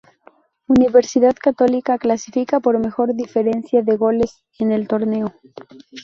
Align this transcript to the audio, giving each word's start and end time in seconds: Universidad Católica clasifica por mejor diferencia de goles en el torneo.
Universidad 0.65 1.35
Católica 1.35 1.99
clasifica 1.99 2.59
por 2.59 2.79
mejor 2.79 3.13
diferencia 3.13 3.83
de 3.83 3.97
goles 3.97 4.43
en 4.57 4.71
el 4.71 4.87
torneo. 4.87 5.31